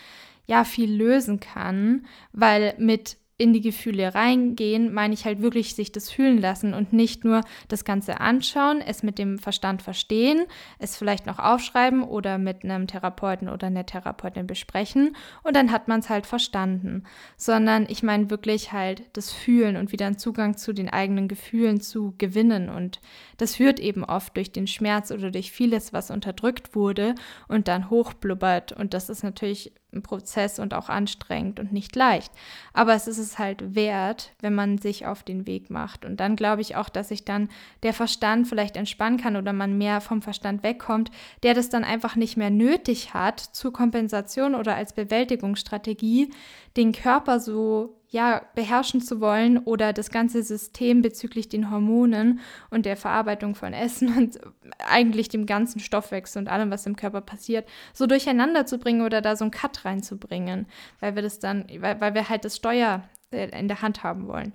[0.47, 5.93] ja viel lösen kann, weil mit in die Gefühle reingehen, meine ich halt wirklich sich
[5.93, 10.45] das fühlen lassen und nicht nur das Ganze anschauen, es mit dem Verstand verstehen,
[10.79, 15.89] es vielleicht noch aufschreiben oder mit einem Therapeuten oder einer Therapeutin besprechen und dann hat
[15.89, 17.05] man es halt verstanden,
[17.37, 21.81] sondern ich meine wirklich halt das Fühlen und wieder einen Zugang zu den eigenen Gefühlen
[21.81, 22.69] zu gewinnen.
[22.69, 23.01] Und
[23.39, 27.15] das führt eben oft durch den Schmerz oder durch vieles, was unterdrückt wurde
[27.49, 28.73] und dann hochblubbert.
[28.73, 32.33] Und das ist natürlich ein Prozess und auch anstrengend und nicht leicht.
[32.73, 36.05] Aber es ist es halt wert, wenn man sich auf den Weg macht.
[36.05, 37.49] Und dann glaube ich auch, dass sich dann
[37.83, 41.11] der Verstand vielleicht entspannen kann oder man mehr vom Verstand wegkommt,
[41.43, 46.31] der das dann einfach nicht mehr nötig hat, zur Kompensation oder als Bewältigungsstrategie
[46.77, 52.85] den Körper so ja, beherrschen zu wollen oder das ganze System bezüglich den Hormonen und
[52.85, 54.41] der Verarbeitung von Essen und
[54.79, 59.23] eigentlich dem ganzen Stoffwechsel und allem, was im Körper passiert, so durcheinander zu bringen oder
[59.23, 60.67] da so einen Cut reinzubringen,
[60.99, 64.27] weil wir das dann, weil, weil wir halt das Steuer äh, in der Hand haben
[64.27, 64.55] wollen.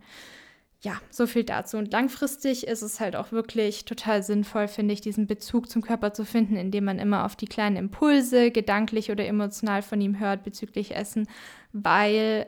[0.81, 1.77] Ja, so viel dazu.
[1.77, 6.13] Und langfristig ist es halt auch wirklich total sinnvoll, finde ich, diesen Bezug zum Körper
[6.13, 10.43] zu finden, indem man immer auf die kleinen Impulse, gedanklich oder emotional von ihm hört
[10.43, 11.27] bezüglich Essen,
[11.77, 12.47] weil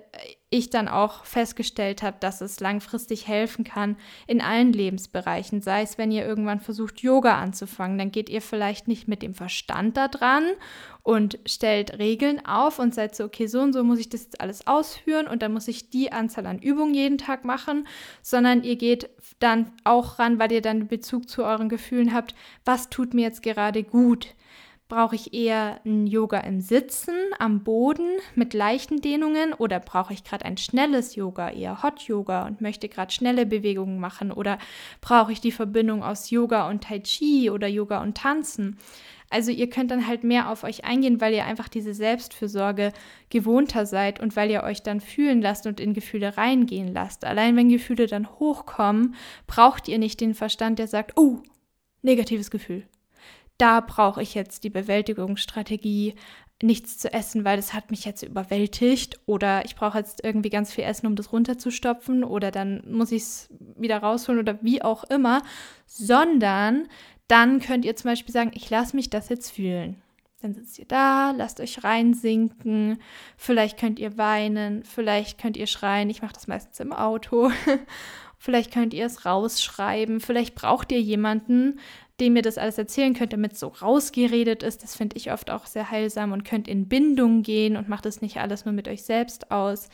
[0.49, 5.61] ich dann auch festgestellt habe, dass es langfristig helfen kann in allen Lebensbereichen.
[5.61, 9.33] Sei es, wenn ihr irgendwann versucht, Yoga anzufangen, dann geht ihr vielleicht nicht mit dem
[9.33, 10.45] Verstand da dran
[11.03, 14.39] und stellt Regeln auf und seid so, okay, so und so muss ich das jetzt
[14.39, 17.85] alles ausführen und dann muss ich die Anzahl an Übungen jeden Tag machen,
[18.21, 19.09] sondern ihr geht
[19.39, 23.43] dann auch ran, weil ihr dann Bezug zu euren Gefühlen habt, was tut mir jetzt
[23.43, 24.27] gerade gut
[24.89, 30.23] Brauche ich eher ein Yoga im Sitzen, am Boden mit leichten Dehnungen oder brauche ich
[30.23, 34.57] gerade ein schnelles Yoga, eher Hot Yoga und möchte gerade schnelle Bewegungen machen oder
[35.01, 38.77] brauche ich die Verbindung aus Yoga und Tai Chi oder Yoga und Tanzen?
[39.29, 42.93] Also ihr könnt dann halt mehr auf euch eingehen, weil ihr einfach diese Selbstfürsorge
[43.29, 47.25] gewohnter seid und weil ihr euch dann fühlen lasst und in Gefühle reingehen lasst.
[47.25, 49.15] Allein wenn Gefühle dann hochkommen,
[49.47, 51.41] braucht ihr nicht den Verstand, der sagt, oh,
[52.01, 52.83] negatives Gefühl
[53.57, 56.15] da brauche ich jetzt die Bewältigungsstrategie,
[56.63, 59.19] nichts zu essen, weil das hat mich jetzt überwältigt.
[59.25, 63.23] Oder ich brauche jetzt irgendwie ganz viel Essen, um das runterzustopfen oder dann muss ich
[63.23, 65.41] es wieder rausholen oder wie auch immer,
[65.85, 66.87] sondern
[67.27, 70.01] dann könnt ihr zum Beispiel sagen, ich lasse mich das jetzt fühlen.
[70.41, 72.99] Dann sitzt ihr da, lasst euch reinsinken,
[73.37, 77.51] vielleicht könnt ihr weinen, vielleicht könnt ihr schreien, ich mache das meistens im Auto,
[78.37, 81.79] vielleicht könnt ihr es rausschreiben, vielleicht braucht ihr jemanden,
[82.19, 84.83] dem ihr das alles erzählen könnt, damit so rausgeredet ist.
[84.83, 88.21] Das finde ich oft auch sehr heilsam und könnt in Bindung gehen und macht es
[88.21, 89.89] nicht alles nur mit euch selbst aus.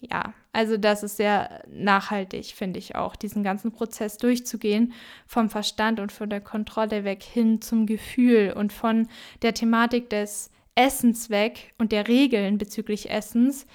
[0.00, 4.92] Ja, also das ist sehr nachhaltig, finde ich auch, diesen ganzen Prozess durchzugehen,
[5.26, 9.08] vom Verstand und von der Kontrolle weg hin zum Gefühl und von
[9.42, 13.66] der Thematik des Essens weg und der Regeln bezüglich Essens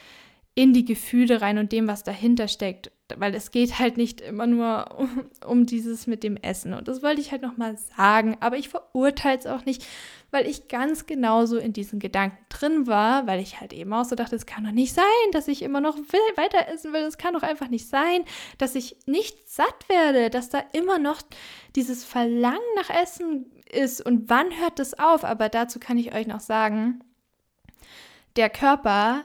[0.56, 4.48] in die Gefühle rein und dem, was dahinter steckt weil es geht halt nicht immer
[4.48, 5.08] nur
[5.46, 6.74] um, dieses mit dem Essen.
[6.74, 9.86] Und das wollte ich halt nochmal sagen, aber ich verurteile es auch nicht,
[10.32, 14.16] weil ich ganz genauso in diesen Gedanken drin war, weil ich halt eben auch so
[14.16, 17.02] dachte, es kann doch nicht sein, dass ich immer noch will, weiter essen will.
[17.02, 18.24] Es kann doch einfach nicht sein,
[18.58, 21.22] dass ich nicht satt werde, dass da immer noch
[21.76, 24.02] dieses Verlangen nach Essen ist.
[24.04, 25.24] Und wann hört das auf?
[25.24, 27.04] Aber dazu kann ich euch noch sagen,
[28.36, 29.24] der Körper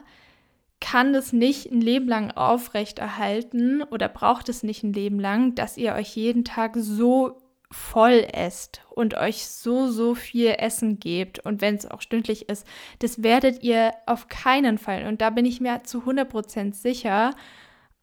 [0.81, 5.77] kann das nicht ein Leben lang aufrechterhalten oder braucht es nicht ein Leben lang, dass
[5.77, 11.61] ihr euch jeden Tag so voll esst und euch so, so viel Essen gebt und
[11.61, 12.65] wenn es auch stündlich ist,
[12.99, 15.05] das werdet ihr auf keinen Fall.
[15.05, 17.35] Und da bin ich mir zu 100% sicher,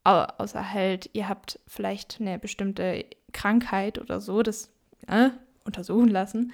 [0.04, 4.70] außer halt, ihr habt vielleicht eine bestimmte Krankheit oder so, das
[5.08, 5.30] äh,
[5.64, 6.52] untersuchen lassen.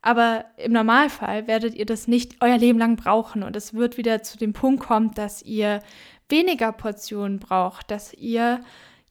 [0.00, 3.42] Aber im Normalfall werdet ihr das nicht euer Leben lang brauchen.
[3.42, 5.82] Und es wird wieder zu dem Punkt kommen, dass ihr
[6.28, 8.60] weniger Portionen braucht, dass ihr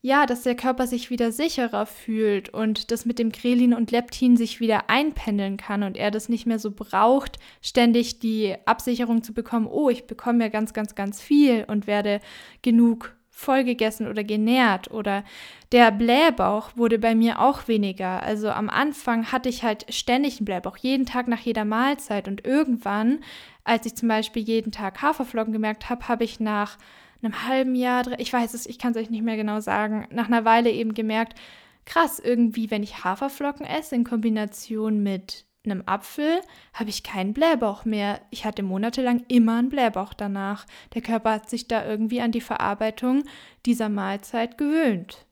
[0.02, 4.38] ja, dass der Körper sich wieder sicherer fühlt und das mit dem Grelin und Leptin
[4.38, 9.34] sich wieder einpendeln kann und er das nicht mehr so braucht, ständig die Absicherung zu
[9.34, 12.22] bekommen, oh, ich bekomme ja ganz, ganz, ganz viel und werde
[12.62, 15.24] genug vollgegessen oder genährt oder
[15.72, 18.24] der Blähbauch wurde bei mir auch weniger.
[18.24, 22.46] Also am Anfang hatte ich halt ständig einen Blähbauch, jeden Tag nach jeder Mahlzeit und
[22.46, 23.20] irgendwann,
[23.64, 26.80] als ich zum Beispiel jeden Tag Haferflocken gemerkt habe, habe ich nach
[27.22, 30.28] einem halben Jahr, ich weiß es, ich kann es euch nicht mehr genau sagen, nach
[30.28, 31.38] einer Weile eben gemerkt,
[31.86, 36.42] krass, irgendwie, wenn ich Haferflocken esse in Kombination mit einem Apfel,
[36.74, 38.22] habe ich keinen Blähbauch mehr.
[38.32, 40.66] Ich hatte monatelang immer einen Blähbauch danach.
[40.94, 43.24] Der Körper hat sich da irgendwie an die Verarbeitung
[43.66, 45.26] dieser Mahlzeit gewöhnt.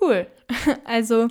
[0.00, 0.26] Cool.
[0.84, 1.28] Also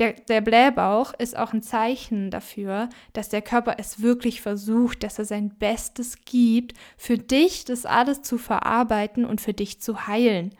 [0.00, 5.18] der, der Blähbauch ist auch ein Zeichen dafür, dass der Körper es wirklich versucht, dass
[5.18, 10.54] er sein Bestes gibt, für dich das alles zu verarbeiten und für dich zu heilen.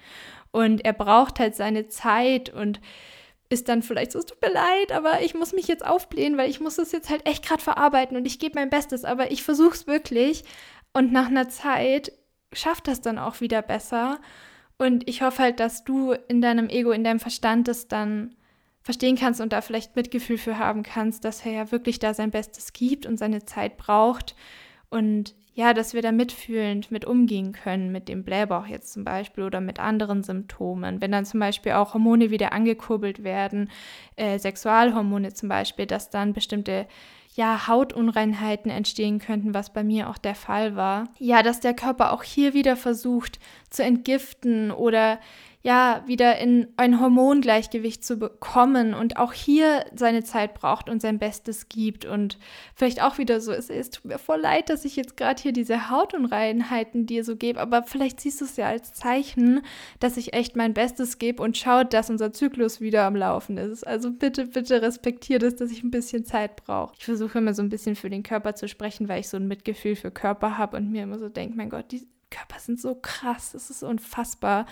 [0.51, 2.81] Und er braucht halt seine Zeit und
[3.51, 6.49] ist dann vielleicht so, es tut mir leid, aber ich muss mich jetzt aufblähen, weil
[6.49, 9.43] ich muss das jetzt halt echt gerade verarbeiten und ich gebe mein Bestes, aber ich
[9.43, 10.45] versuche es wirklich.
[10.93, 12.13] Und nach einer Zeit
[12.53, 14.21] schafft das dann auch wieder besser.
[14.79, 18.37] Und ich hoffe halt, dass du in deinem Ego, in deinem Verstand das dann
[18.83, 22.31] verstehen kannst und da vielleicht Mitgefühl für haben kannst, dass er ja wirklich da sein
[22.31, 24.35] Bestes gibt und seine Zeit braucht
[24.89, 29.45] und ja, dass wir da mitfühlend mit umgehen können, mit dem Blähbauch jetzt zum Beispiel
[29.45, 31.01] oder mit anderen Symptomen.
[31.01, 33.71] Wenn dann zum Beispiel auch Hormone wieder angekurbelt werden,
[34.17, 36.87] äh, Sexualhormone zum Beispiel, dass dann bestimmte
[37.35, 41.09] ja, Hautunreinheiten entstehen könnten, was bei mir auch der Fall war.
[41.19, 43.39] Ja, dass der Körper auch hier wieder versucht
[43.71, 45.19] zu entgiften oder
[45.63, 51.19] ja, wieder in ein Hormongleichgewicht zu bekommen und auch hier seine Zeit braucht und sein
[51.19, 52.39] Bestes gibt und
[52.75, 55.53] vielleicht auch wieder so ist, es tut mir voll leid, dass ich jetzt gerade hier
[55.53, 59.61] diese Hautunreinheiten dir so gebe, aber vielleicht siehst du es ja als Zeichen,
[59.99, 63.87] dass ich echt mein Bestes gebe und schaut, dass unser Zyklus wieder am Laufen ist.
[63.87, 66.95] Also bitte, bitte respektiert es, dass ich ein bisschen Zeit brauche.
[66.97, 69.47] Ich versuche immer so ein bisschen für den Körper zu sprechen, weil ich so ein
[69.47, 72.95] Mitgefühl für Körper habe und mir immer so denke, mein Gott, die Körper sind so
[72.95, 74.67] krass, es ist unfassbar.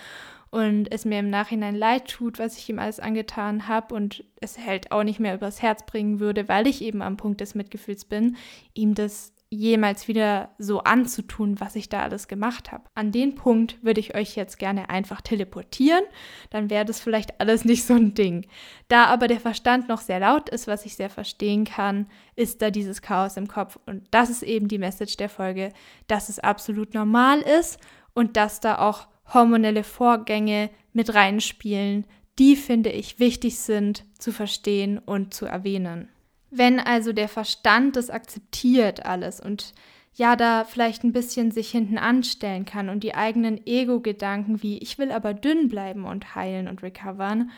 [0.51, 4.57] Und es mir im Nachhinein leid tut, was ich ihm alles angetan habe und es
[4.57, 8.05] halt auch nicht mehr übers Herz bringen würde, weil ich eben am Punkt des Mitgefühls
[8.05, 8.35] bin,
[8.73, 12.83] ihm das jemals wieder so anzutun, was ich da alles gemacht habe.
[12.93, 16.03] An den Punkt würde ich euch jetzt gerne einfach teleportieren,
[16.51, 18.45] dann wäre das vielleicht alles nicht so ein Ding.
[18.89, 22.69] Da aber der Verstand noch sehr laut ist, was ich sehr verstehen kann, ist da
[22.69, 25.73] dieses Chaos im Kopf und das ist eben die Message der Folge,
[26.07, 27.79] dass es absolut normal ist
[28.13, 32.05] und dass da auch hormonelle Vorgänge mit reinspielen,
[32.37, 36.09] die finde ich wichtig sind zu verstehen und zu erwähnen.
[36.51, 39.73] Wenn also der Verstand das akzeptiert alles und
[40.13, 44.97] ja da vielleicht ein bisschen sich hinten anstellen kann und die eigenen Ego-Gedanken wie ich
[44.97, 47.51] will aber dünn bleiben und heilen und recovern,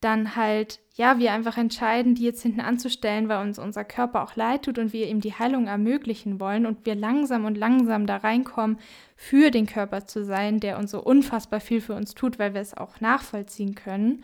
[0.00, 4.36] dann halt, ja, wir einfach entscheiden, die jetzt hinten anzustellen, weil uns unser Körper auch
[4.36, 8.18] leid tut und wir ihm die Heilung ermöglichen wollen und wir langsam und langsam da
[8.18, 8.78] reinkommen,
[9.16, 12.60] für den Körper zu sein, der uns so unfassbar viel für uns tut, weil wir
[12.60, 14.22] es auch nachvollziehen können,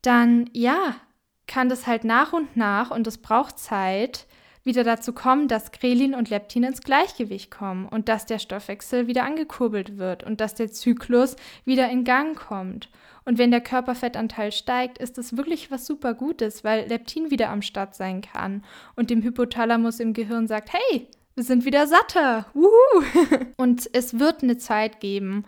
[0.00, 0.96] dann ja,
[1.48, 4.26] kann das halt nach und nach und es braucht Zeit,
[4.68, 9.24] wieder dazu kommen, dass Grelin und Leptin ins Gleichgewicht kommen und dass der Stoffwechsel wieder
[9.24, 12.90] angekurbelt wird und dass der Zyklus wieder in Gang kommt.
[13.24, 17.62] Und wenn der Körperfettanteil steigt, ist das wirklich was super Gutes, weil Leptin wieder am
[17.62, 18.62] Start sein kann
[18.94, 22.46] und dem Hypothalamus im Gehirn sagt, hey, wir sind wieder satter.
[22.52, 23.04] Wuhu!
[23.56, 25.44] und es wird eine Zeit geben,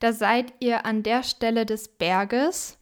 [0.00, 2.78] da seid ihr an der Stelle des Berges,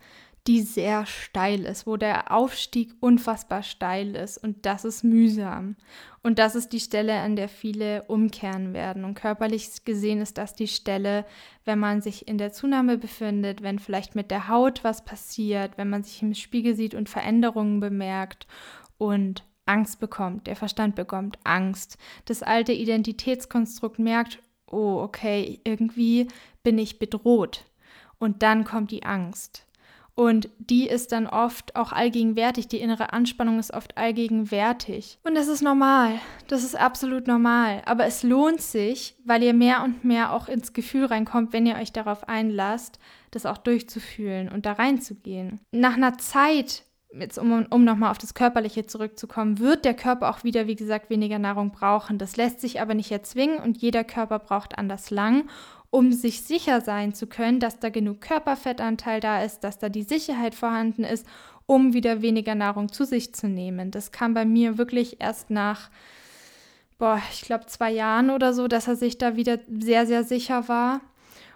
[0.46, 5.76] die sehr steil ist, wo der Aufstieg unfassbar steil ist und das ist mühsam.
[6.22, 9.04] Und das ist die Stelle, an der viele umkehren werden.
[9.04, 11.24] Und körperlich gesehen ist das die Stelle,
[11.64, 15.90] wenn man sich in der Zunahme befindet, wenn vielleicht mit der Haut was passiert, wenn
[15.90, 18.46] man sich im Spiegel sieht und Veränderungen bemerkt
[18.98, 20.48] und Angst bekommt.
[20.48, 21.98] Der Verstand bekommt Angst.
[22.24, 24.40] Das alte Identitätskonstrukt merkt,
[24.70, 26.26] oh, okay, irgendwie
[26.64, 27.64] bin ich bedroht.
[28.18, 29.66] Und dann kommt die Angst.
[30.14, 32.68] Und die ist dann oft auch allgegenwärtig.
[32.68, 35.18] Die innere Anspannung ist oft allgegenwärtig.
[35.24, 36.20] Und das ist normal.
[36.48, 37.82] Das ist absolut normal.
[37.86, 41.76] Aber es lohnt sich, weil ihr mehr und mehr auch ins Gefühl reinkommt, wenn ihr
[41.76, 42.98] euch darauf einlasst,
[43.30, 45.60] das auch durchzufühlen und da reinzugehen.
[45.70, 46.84] Nach einer Zeit
[47.18, 51.10] jetzt um, um nochmal auf das Körperliche zurückzukommen, wird der Körper auch wieder, wie gesagt,
[51.10, 52.18] weniger Nahrung brauchen.
[52.18, 55.48] Das lässt sich aber nicht erzwingen und jeder Körper braucht anders lang,
[55.92, 60.04] um sich sicher sein zu können, dass da genug Körperfettanteil da ist, dass da die
[60.04, 61.26] Sicherheit vorhanden ist,
[61.66, 63.90] um wieder weniger Nahrung zu sich zu nehmen.
[63.90, 65.90] Das kam bei mir wirklich erst nach,
[66.98, 70.66] boah, ich glaube zwei Jahren oder so, dass er sich da wieder sehr, sehr sicher
[70.66, 71.02] war.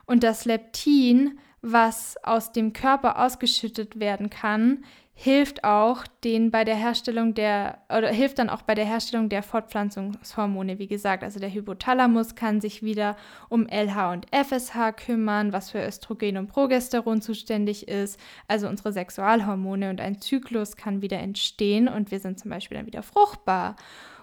[0.05, 4.85] Und das Leptin, was aus dem Körper ausgeschüttet werden kann,
[5.19, 9.43] hilft auch den bei der Herstellung der oder hilft dann auch bei der Herstellung der
[9.43, 13.17] Fortpflanzungshormone, wie gesagt, also der Hypothalamus kann sich wieder
[13.49, 19.89] um LH und FSH kümmern, was für Östrogen und Progesteron zuständig ist, also unsere Sexualhormone
[19.89, 23.77] und ein Zyklus kann wieder entstehen und wir sind zum Beispiel dann wieder fruchtbar.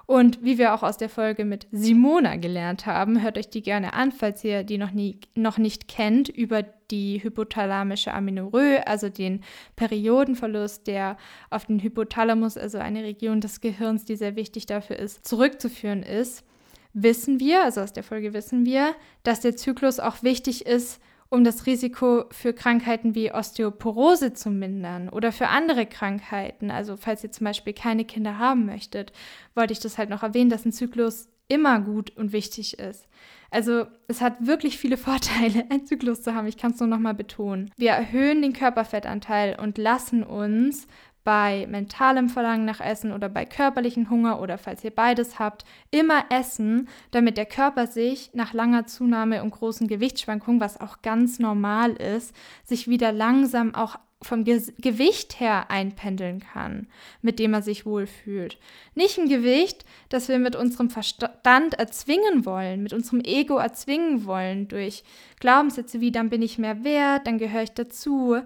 [0.05, 3.93] Und wie wir auch aus der Folge mit Simona gelernt haben, hört euch die gerne
[3.93, 6.63] an, falls ihr die noch, nie, noch nicht kennt, über
[6.93, 9.41] die hypothalamische Amenorrhoe, also den
[9.75, 11.17] Periodenverlust, der
[11.49, 16.45] auf den Hypothalamus, also eine Region des Gehirns, die sehr wichtig dafür ist, zurückzuführen ist,
[16.93, 21.43] wissen wir, also aus der Folge wissen wir, dass der Zyklus auch wichtig ist, um
[21.43, 26.69] das Risiko für Krankheiten wie Osteoporose zu mindern oder für andere Krankheiten.
[26.69, 29.13] Also falls ihr zum Beispiel keine Kinder haben möchtet,
[29.55, 33.07] wollte ich das halt noch erwähnen, dass ein Zyklus immer gut und wichtig ist.
[33.51, 36.47] Also es hat wirklich viele Vorteile, einen Zyklus zu haben.
[36.47, 37.71] Ich kann es nur noch mal betonen.
[37.77, 40.87] Wir erhöhen den Körperfettanteil und lassen uns
[41.23, 46.25] bei mentalem Verlangen nach Essen oder bei körperlichen Hunger oder falls ihr beides habt, immer
[46.29, 51.91] essen, damit der Körper sich nach langer Zunahme und großen Gewichtsschwankungen, was auch ganz normal
[51.93, 52.35] ist,
[52.65, 56.88] sich wieder langsam auch vom Ge Gewicht her einpendeln kann,
[57.21, 58.57] mit dem er sich wohlfühlt.
[58.95, 64.67] Nicht ein Gewicht, das wir mit unserem Verstand erzwingen wollen, mit unserem Ego erzwingen wollen,
[64.67, 65.03] durch
[65.39, 68.38] Glaubenssätze wie, dann bin ich mehr wert, dann gehöre ich dazu,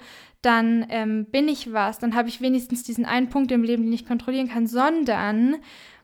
[0.42, 3.94] dann ähm, bin ich was, dann habe ich wenigstens diesen einen Punkt im Leben, den
[3.94, 5.58] ich kontrollieren kann, sondern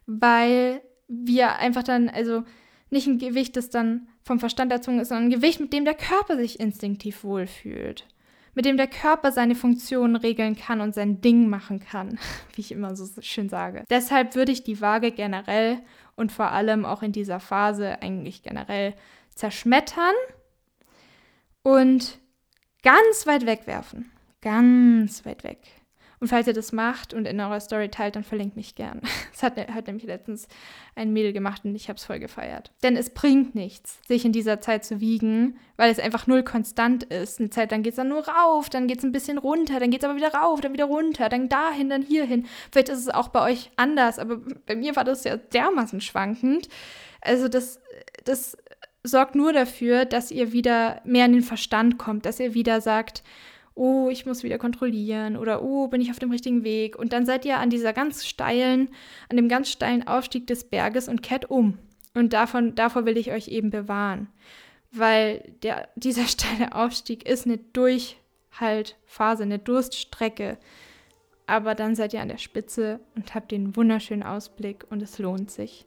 [0.06, 2.44] weil wir einfach dann, also
[2.90, 5.96] nicht ein Gewicht, das dann vom Verstand erzwungen ist, sondern ein Gewicht, mit dem der
[5.96, 8.06] Körper sich instinktiv wohlfühlt
[8.54, 12.20] mit dem der Körper seine Funktionen regeln kann und sein Ding machen kann,
[12.56, 13.84] wie ich immer so schön sage.
[13.90, 15.80] Deshalb würde ich die Waage generell
[16.16, 18.94] und vor allem auch in dieser Phase eigentlich generell
[19.34, 20.14] zerschmettern
[21.64, 22.20] und
[22.84, 24.12] ganz weit wegwerfen.
[24.42, 25.60] Ganz weit weg.
[26.24, 29.02] Und falls ihr das macht und in eurer Story teilt, dann verlinkt mich gern.
[29.34, 30.48] Das hat, hat nämlich letztens
[30.96, 32.72] ein Mädel gemacht und ich habe es voll gefeiert.
[32.82, 37.04] Denn es bringt nichts, sich in dieser Zeit zu wiegen, weil es einfach null konstant
[37.04, 37.42] ist.
[37.42, 39.90] Eine Zeit lang geht es dann nur rauf, dann geht es ein bisschen runter, dann
[39.90, 42.46] geht es aber wieder rauf, dann wieder runter, dann dahin, dann hierhin.
[42.72, 46.70] Vielleicht ist es auch bei euch anders, aber bei mir war das ja dermaßen schwankend.
[47.20, 47.82] Also das,
[48.24, 48.56] das
[49.04, 53.24] sorgt nur dafür, dass ihr wieder mehr in den Verstand kommt, dass ihr wieder sagt,
[53.76, 56.98] oh, ich muss wieder kontrollieren oder oh, bin ich auf dem richtigen Weg.
[56.98, 58.90] Und dann seid ihr an dieser ganz steilen,
[59.30, 61.78] an dem ganz steilen Aufstieg des Berges und kehrt um.
[62.14, 64.28] Und davon, davor will ich euch eben bewahren.
[64.92, 70.58] Weil der, dieser steile Aufstieg ist eine Durchhaltphase, eine Durststrecke.
[71.48, 75.52] Aber dann seid ihr an der Spitze und habt den wunderschönen Ausblick und es lohnt
[75.52, 75.84] sich.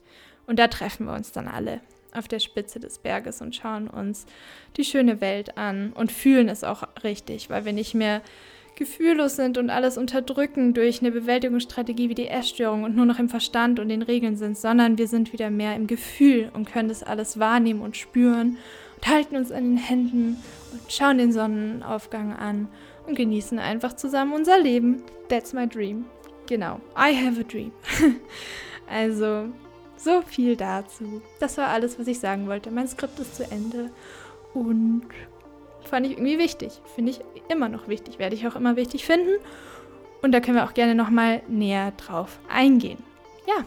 [0.47, 1.81] Und da treffen wir uns dann alle
[2.17, 4.27] auf der Spitze des Berges und schauen uns
[4.77, 8.23] die schöne Welt an und fühlen es auch richtig, weil wir nicht mehr
[8.77, 13.29] gefühllos sind und alles unterdrücken durch eine Bewältigungsstrategie wie die Essstörung und nur noch im
[13.29, 17.03] Verstand und den Regeln sind, sondern wir sind wieder mehr im Gefühl und können das
[17.03, 18.59] alles wahrnehmen und spüren
[18.97, 20.37] und halten uns an den Händen
[20.73, 22.69] und schauen den Sonnenaufgang an
[23.07, 25.03] und genießen einfach zusammen unser Leben.
[25.29, 26.05] That's my dream.
[26.47, 26.81] Genau.
[26.97, 27.73] I have a dream.
[28.89, 29.49] also,
[29.97, 31.23] so viel dazu.
[31.41, 32.71] Das war alles, was ich sagen wollte.
[32.71, 33.91] Mein Skript ist zu Ende
[34.55, 35.07] und
[35.85, 36.81] fand ich irgendwie wichtig.
[36.95, 38.19] Finde ich immer noch wichtig.
[38.19, 39.39] Werde ich auch immer wichtig finden.
[40.23, 42.99] Und da können wir auch gerne nochmal näher drauf eingehen.
[43.47, 43.65] Ja,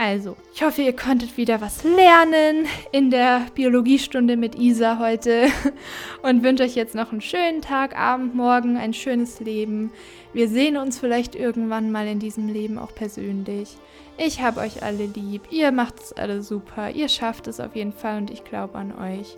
[0.00, 5.48] also, ich hoffe, ihr konntet wieder was lernen in der Biologiestunde mit Isa heute
[6.22, 9.92] und wünsche euch jetzt noch einen schönen Tag, Abend, Morgen, ein schönes Leben.
[10.32, 13.76] Wir sehen uns vielleicht irgendwann mal in diesem Leben auch persönlich.
[14.16, 17.92] Ich habe euch alle lieb, ihr macht es alle super, ihr schafft es auf jeden
[17.92, 19.36] Fall und ich glaube an euch.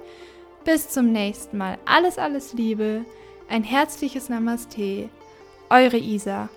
[0.64, 1.76] Bis zum nächsten Mal.
[1.86, 3.04] Alles, alles Liebe,
[3.48, 5.08] ein herzliches Namaste.
[5.70, 6.48] Eure Isa.